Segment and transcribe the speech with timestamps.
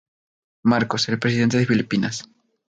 [0.63, 2.27] Marcos, el Presidente de Filipinas.